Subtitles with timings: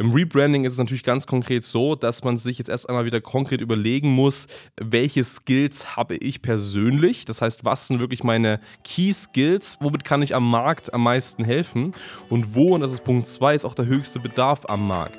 [0.00, 3.20] Im Rebranding ist es natürlich ganz konkret so, dass man sich jetzt erst einmal wieder
[3.20, 4.46] konkret überlegen muss,
[4.80, 7.24] welche Skills habe ich persönlich.
[7.24, 9.76] Das heißt, was sind wirklich meine Key Skills?
[9.80, 11.94] Womit kann ich am Markt am meisten helfen?
[12.30, 15.18] Und wo, und das ist Punkt 2, ist auch der höchste Bedarf am Markt.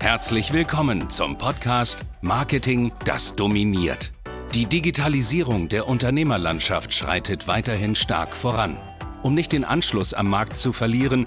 [0.00, 4.12] Herzlich willkommen zum Podcast Marketing, das dominiert.
[4.54, 8.76] Die Digitalisierung der Unternehmerlandschaft schreitet weiterhin stark voran.
[9.22, 11.26] Um nicht den Anschluss am Markt zu verlieren,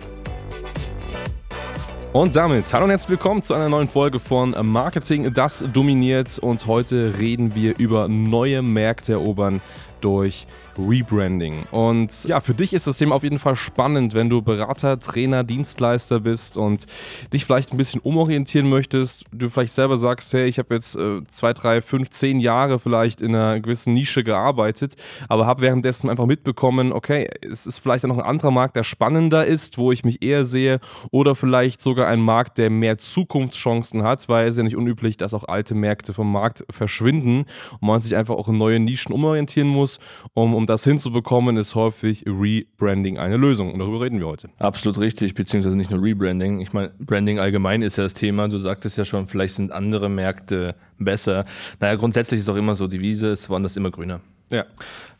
[2.13, 6.39] Und damit hallo und herzlich willkommen zu einer neuen Folge von Marketing, das dominiert.
[6.39, 9.61] Und heute reden wir über neue Märkte erobern
[10.01, 10.47] durch
[10.77, 11.63] Rebranding.
[11.71, 15.43] Und ja, für dich ist das Thema auf jeden Fall spannend, wenn du Berater, Trainer,
[15.43, 16.85] Dienstleister bist und
[17.33, 19.25] dich vielleicht ein bisschen umorientieren möchtest.
[19.31, 23.21] Du vielleicht selber sagst, hey, ich habe jetzt äh, zwei, drei, fünf, zehn Jahre vielleicht
[23.21, 24.95] in einer gewissen Nische gearbeitet,
[25.27, 29.45] aber habe währenddessen einfach mitbekommen, okay, es ist vielleicht noch ein anderer Markt, der spannender
[29.45, 30.79] ist, wo ich mich eher sehe,
[31.11, 35.33] oder vielleicht sogar ein Markt, der mehr Zukunftschancen hat, weil es ja nicht unüblich, dass
[35.33, 37.45] auch alte Märkte vom Markt verschwinden
[37.79, 39.90] und man sich einfach auch in neue Nischen umorientieren muss,
[40.33, 43.73] um um das hinzubekommen, ist häufig Rebranding eine Lösung.
[43.73, 44.49] Und darüber reden wir heute.
[44.59, 46.59] Absolut richtig, beziehungsweise nicht nur Rebranding.
[46.59, 48.47] Ich meine, Branding allgemein ist ja das Thema.
[48.47, 51.45] Du sagtest ja schon, vielleicht sind andere Märkte besser.
[51.79, 54.21] Naja, grundsätzlich ist doch immer so, die Wiese ist woanders immer grüner.
[54.51, 54.65] Ja.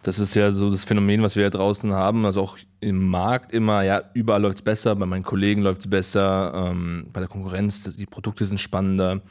[0.04, 2.26] Das ist ja so das Phänomen, was wir ja draußen haben.
[2.26, 5.90] Also auch im Markt immer, ja, überall läuft es besser, bei meinen Kollegen läuft es
[5.90, 9.22] besser, ähm, bei der Konkurrenz, die Produkte sind spannender.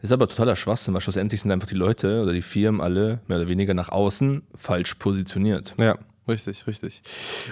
[0.00, 3.38] Ist aber totaler Schwachsinn, weil schlussendlich sind einfach die Leute oder die Firmen alle mehr
[3.38, 5.74] oder weniger nach außen falsch positioniert.
[5.80, 5.98] Ja.
[6.28, 7.00] Richtig, richtig.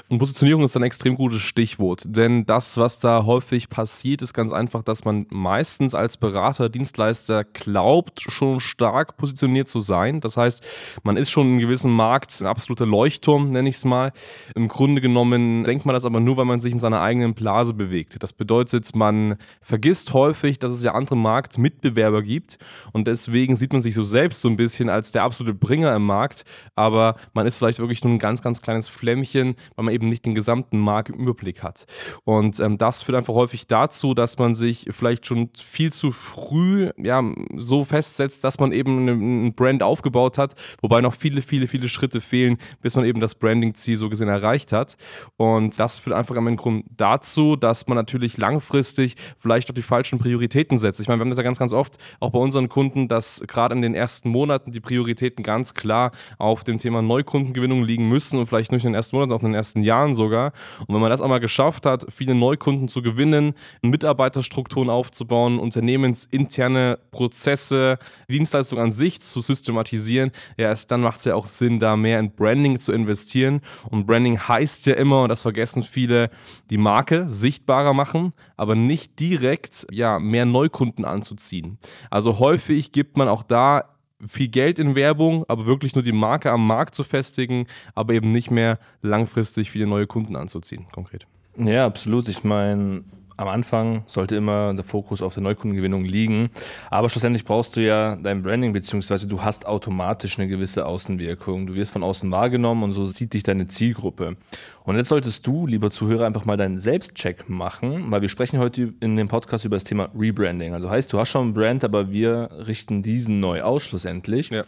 [0.08, 4.52] Und Positionierung ist ein extrem gutes Stichwort, denn das, was da häufig passiert, ist ganz
[4.52, 10.20] einfach, dass man meistens als Berater, Dienstleister glaubt, schon stark positioniert zu sein.
[10.20, 10.62] Das heißt,
[11.04, 14.12] man ist schon in gewissem Markt ein absoluter Leuchtturm, nenne ich es mal.
[14.54, 17.72] Im Grunde genommen denkt man das aber nur, weil man sich in seiner eigenen Blase
[17.72, 18.22] bewegt.
[18.22, 22.58] Das bedeutet, man vergisst häufig, dass es ja andere Marktmitbewerber gibt
[22.92, 26.04] und deswegen sieht man sich so selbst so ein bisschen als der absolute Bringer im
[26.04, 30.08] Markt, aber man ist vielleicht wirklich nur ein ganz, ganz kleines Flämmchen, weil man eben
[30.08, 31.86] nicht den gesamten Markt im Überblick hat.
[32.24, 36.90] Und ähm, das führt einfach häufig dazu, dass man sich vielleicht schon viel zu früh
[36.96, 37.22] ja,
[37.56, 42.20] so festsetzt, dass man eben ein Brand aufgebaut hat, wobei noch viele, viele, viele Schritte
[42.20, 44.96] fehlen, bis man eben das Branding-Ziel so gesehen erreicht hat.
[45.36, 50.18] Und das führt einfach am Ende dazu, dass man natürlich langfristig vielleicht auch die falschen
[50.18, 51.00] Prioritäten setzt.
[51.00, 53.76] Ich meine, wir haben das ja ganz, ganz oft auch bei unseren Kunden, dass gerade
[53.76, 58.46] in den ersten Monaten die Prioritäten ganz klar auf dem Thema Neukundengewinnung liegen müssen und
[58.46, 60.52] vielleicht vielleicht nicht in den ersten Monaten, auch in den ersten Jahren sogar.
[60.86, 63.52] Und wenn man das einmal geschafft hat, viele Neukunden zu gewinnen,
[63.82, 67.98] Mitarbeiterstrukturen aufzubauen, unternehmensinterne Prozesse,
[68.30, 72.18] Dienstleistungen an sich zu systematisieren, ja, erst dann macht es ja auch Sinn, da mehr
[72.18, 73.60] in Branding zu investieren.
[73.90, 76.30] Und Branding heißt ja immer, und das vergessen viele,
[76.70, 81.78] die Marke sichtbarer machen, aber nicht direkt ja, mehr Neukunden anzuziehen.
[82.10, 83.95] Also häufig gibt man auch da
[84.26, 88.32] viel Geld in Werbung, aber wirklich nur die Marke am Markt zu festigen, aber eben
[88.32, 91.26] nicht mehr langfristig viele neue Kunden anzuziehen, konkret.
[91.58, 92.28] Ja, absolut.
[92.28, 93.04] Ich meine,
[93.36, 96.50] am Anfang sollte immer der Fokus auf der Neukundengewinnung liegen.
[96.90, 101.66] Aber schlussendlich brauchst du ja dein Branding, beziehungsweise du hast automatisch eine gewisse Außenwirkung.
[101.66, 104.36] Du wirst von außen wahrgenommen und so sieht dich deine Zielgruppe.
[104.84, 108.94] Und jetzt solltest du, lieber Zuhörer, einfach mal deinen Selbstcheck machen, weil wir sprechen heute
[109.00, 110.74] in dem Podcast über das Thema Rebranding.
[110.74, 114.50] Also heißt, du hast schon einen Brand, aber wir richten diesen neu aus schlussendlich.
[114.50, 114.64] Ja.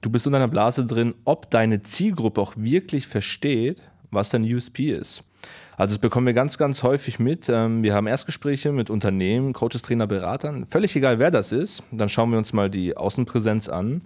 [0.00, 4.90] Du bist in deiner Blase drin, ob deine Zielgruppe auch wirklich versteht, was dein USP
[4.90, 5.24] ist.
[5.76, 7.48] Also das bekommen wir ganz, ganz häufig mit.
[7.48, 10.66] Ähm, wir haben Erstgespräche mit Unternehmen, Coaches, Trainer, Beratern.
[10.66, 11.82] Völlig egal, wer das ist.
[11.90, 14.02] Dann schauen wir uns mal die Außenpräsenz an.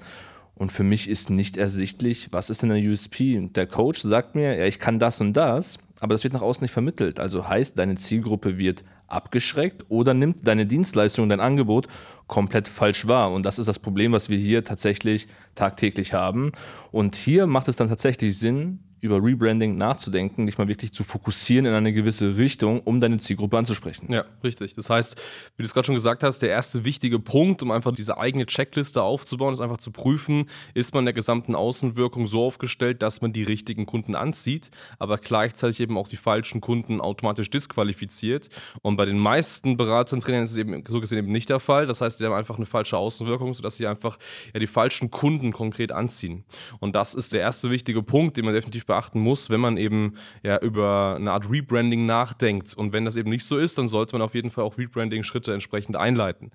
[0.55, 3.49] Und für mich ist nicht ersichtlich, was ist denn der USP?
[3.55, 6.65] Der Coach sagt mir, ja, ich kann das und das, aber das wird nach außen
[6.65, 7.21] nicht vermittelt.
[7.21, 11.89] Also heißt, deine Zielgruppe wird abgeschreckt oder nimmt deine Dienstleistung, dein Angebot
[12.27, 13.33] komplett falsch wahr.
[13.33, 16.53] Und das ist das Problem, was wir hier tatsächlich tagtäglich haben.
[16.91, 21.67] Und hier macht es dann tatsächlich Sinn, über Rebranding nachzudenken, dich mal wirklich zu fokussieren
[21.67, 24.13] in eine gewisse Richtung, um deine Zielgruppe anzusprechen.
[24.13, 24.75] Ja, richtig.
[24.75, 25.17] Das heißt,
[25.57, 28.47] wie du es gerade schon gesagt hast, der erste wichtige Punkt, um einfach diese eigene
[28.47, 33.33] Checkliste aufzubauen, ist einfach zu prüfen, ist man der gesamten Außenwirkung so aufgestellt, dass man
[33.33, 38.49] die richtigen Kunden anzieht, aber gleichzeitig eben auch die falschen Kunden automatisch disqualifiziert.
[38.83, 41.87] Und bei den meisten Beratern Trainern ist es eben so gesehen eben nicht der Fall.
[41.87, 44.19] Das heißt, heißt, die haben einfach eine falsche Außenwirkung, sodass sie einfach
[44.53, 46.45] ja, die falschen Kunden konkret anziehen.
[46.81, 50.15] Und das ist der erste wichtige Punkt, den man definitiv beachten muss, wenn man eben
[50.43, 52.75] ja über eine Art Rebranding nachdenkt.
[52.75, 55.53] Und wenn das eben nicht so ist, dann sollte man auf jeden Fall auch Rebranding-Schritte
[55.53, 56.51] entsprechend einleiten.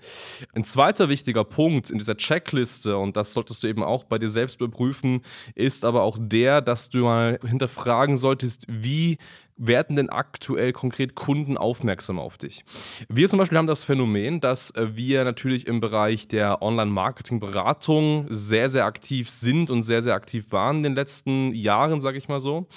[0.53, 4.29] Ein zweiter wichtiger Punkt in dieser Checkliste, und das solltest du eben auch bei dir
[4.29, 5.21] selbst überprüfen,
[5.55, 9.17] ist aber auch der, dass du mal hinterfragen solltest, wie
[9.61, 12.65] werden denn aktuell konkret Kunden aufmerksam auf dich?
[13.07, 18.69] Wir zum Beispiel haben das Phänomen, dass äh, wir natürlich im Bereich der Online-Marketing-Beratung sehr,
[18.69, 22.39] sehr aktiv sind und sehr, sehr aktiv waren in den letzten Jahren, sage ich mal
[22.39, 22.67] so.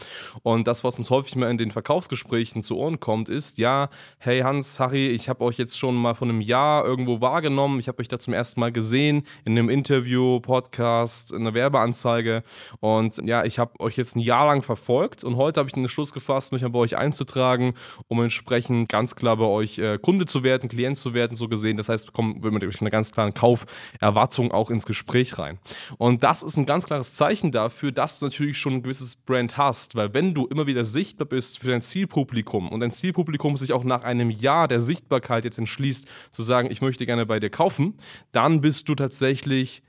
[0.43, 3.89] Und das, was uns häufig mal in den Verkaufsgesprächen zu Ohren kommt, ist, ja,
[4.19, 7.89] hey Hans, Harry, ich habe euch jetzt schon mal von einem Jahr irgendwo wahrgenommen, ich
[7.89, 12.43] habe euch da zum ersten Mal gesehen, in einem Interview, Podcast, in einer Werbeanzeige
[12.81, 15.89] und ja, ich habe euch jetzt ein Jahr lang verfolgt und heute habe ich den
[15.89, 17.73] Schluss gefasst, mich bei euch einzutragen,
[18.09, 21.79] um entsprechend ganz klar bei euch äh, Kunde zu werden, Klient zu werden, so gesehen.
[21.79, 25.59] Das heißt, kommen wir mit einer ganz klaren Kauferwartung auch ins Gespräch rein.
[25.97, 29.56] Und das ist ein ganz klares Zeichen dafür, dass du natürlich schon ein gewisses Brand
[29.56, 33.73] hast, weil wenn du immer wieder sichtbar bist für dein Zielpublikum und dein Zielpublikum sich
[33.73, 37.50] auch nach einem Jahr der Sichtbarkeit jetzt entschließt, zu sagen, ich möchte gerne bei dir
[37.50, 37.94] kaufen,
[38.32, 39.82] dann bist du tatsächlich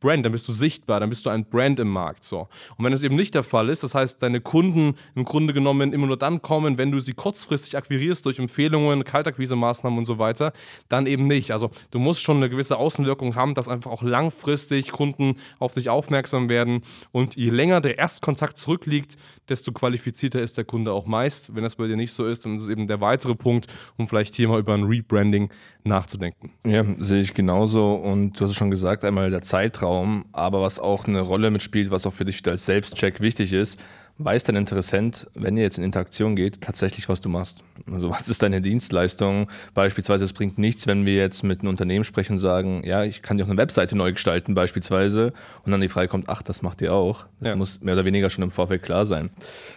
[0.00, 2.24] Brand, dann bist du sichtbar, dann bist du ein Brand im Markt.
[2.24, 2.48] So.
[2.76, 5.92] Und wenn es eben nicht der Fall ist, das heißt, deine Kunden im Grunde genommen
[5.92, 10.52] immer nur dann kommen, wenn du sie kurzfristig akquirierst durch Empfehlungen, Kaltakquise-Maßnahmen und so weiter,
[10.88, 11.50] dann eben nicht.
[11.50, 15.88] Also du musst schon eine gewisse Außenwirkung haben, dass einfach auch langfristig Kunden auf dich
[15.88, 16.82] aufmerksam werden.
[17.10, 19.16] Und je länger der Erstkontakt zurückliegt,
[19.48, 21.54] desto qualifizierter ist der Kunde auch meist.
[21.54, 24.06] Wenn das bei dir nicht so ist, dann ist es eben der weitere Punkt, um
[24.06, 25.50] vielleicht hier mal über ein Rebranding
[25.84, 26.52] nachzudenken.
[26.64, 27.94] Ja, sehe ich genauso.
[27.94, 29.42] Und du hast es schon gesagt, einmal der
[29.78, 33.80] Zeitraum, aber was auch eine Rolle mitspielt, was auch für dich als Selbstcheck wichtig ist,
[34.18, 37.62] weiß dein Interessent, wenn ihr jetzt in Interaktion geht, tatsächlich, was du machst.
[37.90, 39.48] Also was ist deine Dienstleistung?
[39.74, 43.22] Beispielsweise, es bringt nichts, wenn wir jetzt mit einem Unternehmen sprechen und sagen, ja, ich
[43.22, 45.32] kann dir auch eine Webseite neu gestalten beispielsweise
[45.64, 47.26] und dann die Frage kommt, ach, das macht ihr auch.
[47.38, 47.56] Das ja.
[47.56, 49.30] muss mehr oder weniger schon im Vorfeld klar sein.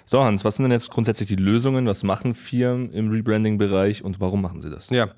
[0.05, 1.85] So Hans, was sind denn jetzt grundsätzlich die Lösungen?
[1.85, 4.89] Was machen Firmen im Rebranding-Bereich und warum machen sie das?
[4.89, 5.11] Ja,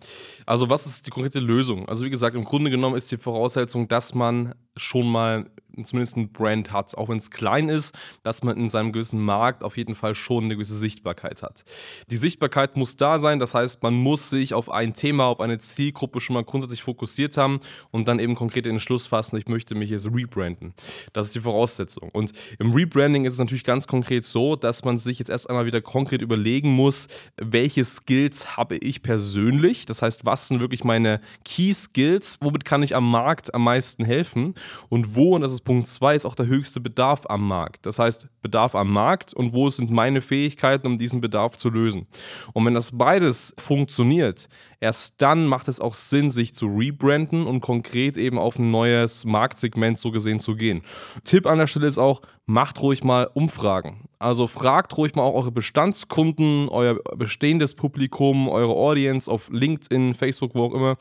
[0.46, 1.88] also was ist die konkrete Lösung?
[1.88, 5.46] Also wie gesagt, im Grunde genommen ist die Voraussetzung, dass man schon mal
[5.84, 9.64] zumindest ein Brand hat, auch wenn es klein ist, dass man in seinem gewissen Markt
[9.64, 11.64] auf jeden Fall schon eine gewisse Sichtbarkeit hat.
[12.10, 15.58] Die Sichtbarkeit muss da sein, das heißt, man muss sich auf ein Thema, auf eine
[15.58, 17.60] Zielgruppe schon mal grundsätzlich fokussiert haben
[17.92, 20.74] und dann eben konkret den Entschluss fassen, ich möchte mich jetzt rebranden.
[21.14, 22.10] Das ist die Voraussetzung.
[22.10, 25.66] Und im Rebranding ist es natürlich ganz konkret so, dass man sich jetzt erst einmal
[25.66, 31.20] wieder konkret überlegen muss, welche Skills habe ich persönlich, das heißt, was sind wirklich meine
[31.44, 34.54] Key Skills, womit kann ich am Markt am meisten helfen
[34.90, 37.86] und wo, und das ist Punkt 2 ist auch der höchste Bedarf am Markt.
[37.86, 42.08] Das heißt, Bedarf am Markt und wo sind meine Fähigkeiten, um diesen Bedarf zu lösen.
[42.54, 44.50] Und wenn das beides funktioniert,
[44.84, 49.24] erst dann macht es auch Sinn, sich zu rebranden und konkret eben auf ein neues
[49.24, 50.82] Marktsegment so gesehen zu gehen.
[51.24, 54.10] Tipp an der Stelle ist auch, macht ruhig mal Umfragen.
[54.20, 60.54] Also fragt ruhig mal auch eure Bestandskunden, euer bestehendes Publikum, eure Audience auf LinkedIn, Facebook,
[60.54, 60.98] wo auch immer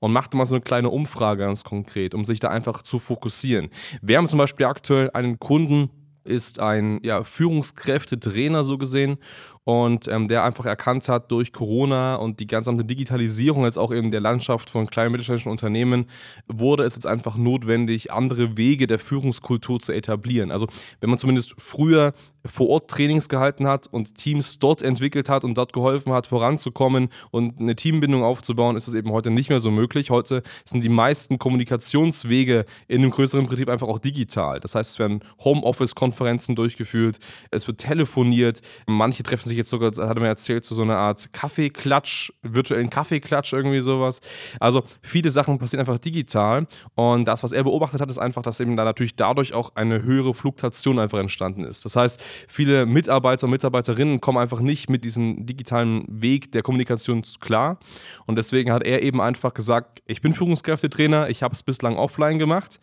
[0.00, 3.68] und macht mal so eine kleine Umfrage ganz konkret, um sich da einfach zu fokussieren.
[4.00, 5.90] Wir haben zum Beispiel aktuell einen Kunden,
[6.24, 9.18] ist ein ja, Führungskräftetrainer so gesehen
[9.68, 14.10] und ähm, der einfach erkannt hat durch Corona und die gesamte Digitalisierung jetzt auch in
[14.10, 16.06] der Landschaft von kleinen mittelständischen Unternehmen
[16.46, 20.50] wurde es jetzt einfach notwendig, andere Wege der Führungskultur zu etablieren.
[20.52, 20.68] Also
[21.00, 22.14] wenn man zumindest früher
[22.46, 27.08] vor Ort Trainings gehalten hat und Teams dort entwickelt hat und dort geholfen hat, voranzukommen
[27.30, 30.08] und eine Teambindung aufzubauen, ist das eben heute nicht mehr so möglich.
[30.08, 34.60] Heute sind die meisten Kommunikationswege in einem größeren Betrieb einfach auch digital.
[34.60, 37.18] Das heißt, es werden Homeoffice-Konferenzen durchgeführt,
[37.50, 40.96] es wird telefoniert, manche treffen sich jetzt sogar, hat er mir erzählt, zu so einer
[40.96, 44.20] Art Kaffeeklatsch, virtuellen Kaffeeklatsch, irgendwie sowas.
[44.60, 48.60] Also viele Sachen passieren einfach digital und das, was er beobachtet hat, ist einfach, dass
[48.60, 51.84] eben da natürlich dadurch auch eine höhere Fluktuation einfach entstanden ist.
[51.84, 57.22] Das heißt, viele Mitarbeiter und Mitarbeiterinnen kommen einfach nicht mit diesem digitalen Weg der Kommunikation
[57.40, 57.78] klar
[58.26, 62.38] und deswegen hat er eben einfach gesagt, ich bin Führungskräftetrainer, ich habe es bislang offline
[62.38, 62.80] gemacht,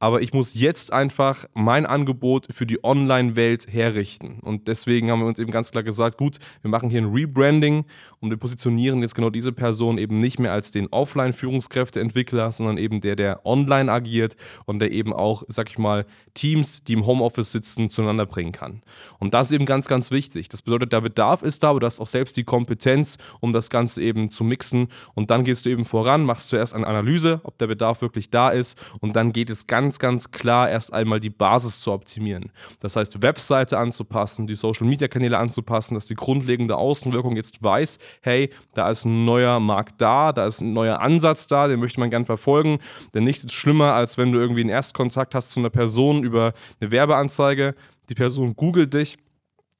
[0.00, 4.40] aber ich muss jetzt einfach mein Angebot für die Online-Welt herrichten.
[4.40, 7.84] Und deswegen haben wir uns eben ganz klar gesagt, gut, wir machen hier ein Rebranding
[8.20, 13.00] und wir positionieren jetzt genau diese Person eben nicht mehr als den Offline-Führungskräfteentwickler, sondern eben
[13.00, 14.36] der, der online agiert
[14.66, 18.82] und der eben auch, sag ich mal, Teams, die im Homeoffice sitzen, zueinander bringen kann.
[19.18, 20.48] Und das ist eben ganz, ganz wichtig.
[20.48, 23.70] Das bedeutet, der Bedarf ist da, aber du hast auch selbst die Kompetenz, um das
[23.70, 24.88] Ganze eben zu mixen.
[25.14, 28.50] Und dann gehst du eben voran, machst zuerst eine Analyse, ob der Bedarf wirklich da
[28.50, 32.52] ist und dann geht es ganz ganz, ganz klar erst einmal die Basis zu optimieren.
[32.80, 38.90] Das heißt, Webseite anzupassen, die Social-Media-Kanäle anzupassen, dass die grundlegende Außenwirkung jetzt weiß, hey, da
[38.90, 42.26] ist ein neuer Markt da, da ist ein neuer Ansatz da, den möchte man gern
[42.26, 42.80] verfolgen.
[43.14, 46.52] Denn nichts ist schlimmer, als wenn du irgendwie einen Erstkontakt hast zu einer Person über
[46.80, 47.74] eine Werbeanzeige,
[48.10, 49.16] die Person googelt dich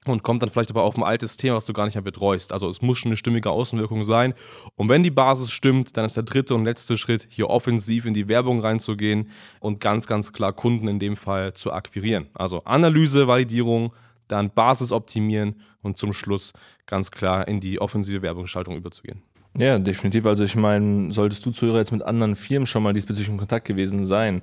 [0.07, 2.53] und kommt dann vielleicht aber auf ein altes Thema, was du gar nicht mehr betreust.
[2.53, 4.35] Also es muss schon eine stimmige Außenwirkung sein.
[4.77, 8.15] Und wenn die Basis stimmt, dann ist der dritte und letzte Schritt, hier offensiv in
[8.15, 12.29] die Werbung reinzugehen und ganz, ganz klar Kunden in dem Fall zu akquirieren.
[12.35, 13.93] Also Analyse, Validierung,
[14.29, 16.53] dann Basis optimieren und zum Schluss
[16.87, 19.23] ganz klar in die offensive Werbungsschaltung überzugehen.
[19.57, 20.27] Ja, definitiv.
[20.27, 23.67] Also ich meine, solltest du Zuhörer jetzt mit anderen Firmen schon mal diesbezüglich in Kontakt
[23.67, 24.43] gewesen sein,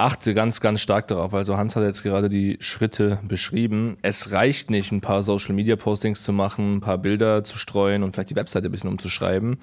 [0.00, 1.34] achte ganz, ganz stark darauf.
[1.34, 3.96] Also Hans hat jetzt gerade die Schritte beschrieben.
[4.02, 8.30] Es reicht nicht, ein paar Social-Media-Postings zu machen, ein paar Bilder zu streuen und vielleicht
[8.30, 9.58] die Webseite ein bisschen umzuschreiben,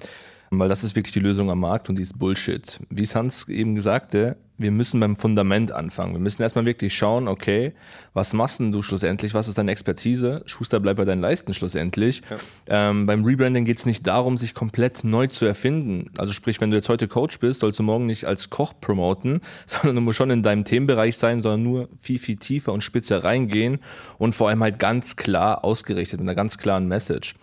[0.50, 2.80] weil das ist wirklich die Lösung am Markt und die ist Bullshit.
[2.88, 6.14] Wie es Hans eben sagte, wir müssen beim Fundament anfangen.
[6.14, 7.72] Wir müssen erstmal wirklich schauen, okay,
[8.12, 9.32] was machst denn du schlussendlich?
[9.32, 10.42] Was ist deine Expertise?
[10.46, 12.22] Schuster bleibt bei deinen Leisten schlussendlich.
[12.66, 12.90] Ja.
[12.90, 16.10] Ähm, beim Rebranding geht es nicht darum, sich komplett neu zu erfinden.
[16.18, 19.40] Also sprich, wenn du jetzt heute Coach bist, sollst du morgen nicht als Koch promoten,
[19.66, 23.22] sondern du musst schon in deinem Themenbereich sein, sondern nur viel, viel tiefer und spitzer
[23.22, 23.78] reingehen
[24.18, 27.34] und vor allem halt ganz klar ausgerichtet mit einer ganz klaren Message.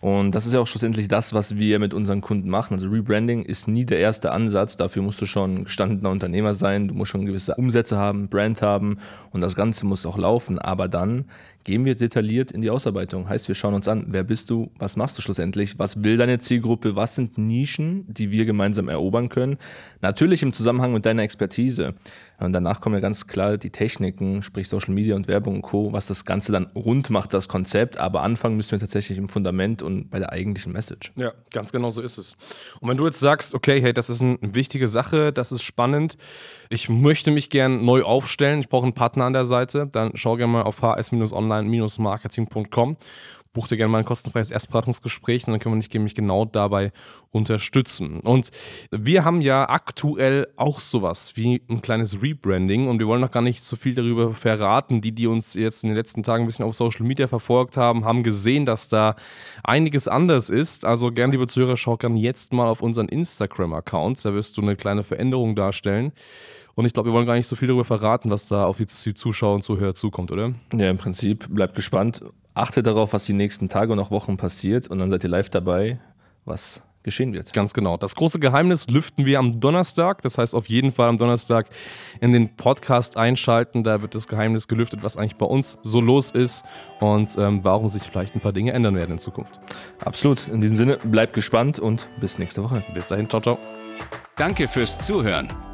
[0.00, 2.74] Und das ist ja auch schlussendlich das, was wir mit unseren Kunden machen.
[2.74, 4.76] Also Rebranding ist nie der erste Ansatz.
[4.76, 6.63] Dafür musst du schon gestandener Unternehmer sein.
[6.64, 8.98] Du musst schon gewisse Umsätze haben, Brand haben
[9.30, 10.58] und das Ganze muss auch laufen.
[10.58, 11.26] Aber dann
[11.64, 13.28] gehen wir detailliert in die Ausarbeitung.
[13.28, 16.38] Heißt, wir schauen uns an, wer bist du, was machst du schlussendlich, was will deine
[16.38, 19.58] Zielgruppe, was sind Nischen, die wir gemeinsam erobern können.
[20.00, 21.94] Natürlich im Zusammenhang mit deiner Expertise.
[22.38, 25.92] Und danach kommen ja ganz klar die Techniken, sprich Social Media und Werbung und Co.,
[25.92, 27.96] was das Ganze dann rund macht, das Konzept.
[27.96, 31.12] Aber anfangen müssen wir tatsächlich im Fundament und bei der eigentlichen Message.
[31.16, 32.36] Ja, ganz genau so ist es.
[32.80, 36.18] Und wenn du jetzt sagst, okay, hey, das ist eine wichtige Sache, das ist spannend,
[36.68, 40.36] ich möchte mich gern neu aufstellen, ich brauche einen Partner an der Seite, dann schau
[40.36, 40.82] gerne mal auf
[41.62, 42.96] hs-online-marketing.com
[43.54, 46.92] buch dir gerne mal ein kostenfreies Erstberatungsgespräch und dann können wir nämlich genau dabei
[47.30, 48.20] unterstützen.
[48.20, 48.50] Und
[48.90, 53.42] wir haben ja aktuell auch sowas wie ein kleines Rebranding und wir wollen noch gar
[53.42, 55.00] nicht so viel darüber verraten.
[55.00, 58.04] Die, die uns jetzt in den letzten Tagen ein bisschen auf Social Media verfolgt haben,
[58.04, 59.14] haben gesehen, dass da
[59.62, 60.84] einiges anders ist.
[60.84, 64.24] Also gern, liebe Zuhörer, schau gerne jetzt mal auf unseren Instagram-Account.
[64.24, 66.12] Da wirst du eine kleine Veränderung darstellen.
[66.74, 68.86] Und ich glaube, wir wollen gar nicht so viel darüber verraten, was da auf die
[68.86, 70.54] Zuschauer und Zuhörer zukommt, oder?
[70.72, 71.46] Ja, im Prinzip.
[71.48, 72.20] Bleibt gespannt.
[72.54, 75.50] Achtet darauf, was die nächsten Tage und auch Wochen passiert und dann seid ihr live
[75.50, 75.98] dabei,
[76.44, 77.52] was geschehen wird.
[77.52, 77.96] Ganz genau.
[77.96, 80.22] Das große Geheimnis lüften wir am Donnerstag.
[80.22, 81.68] Das heißt, auf jeden Fall am Donnerstag
[82.20, 83.84] in den Podcast einschalten.
[83.84, 86.64] Da wird das Geheimnis gelüftet, was eigentlich bei uns so los ist
[87.00, 89.60] und ähm, warum sich vielleicht ein paar Dinge ändern werden in Zukunft.
[90.04, 90.48] Absolut.
[90.48, 92.82] In diesem Sinne, bleibt gespannt und bis nächste Woche.
[92.94, 93.28] Bis dahin.
[93.28, 93.58] Ciao, ciao.
[94.36, 95.73] Danke fürs Zuhören.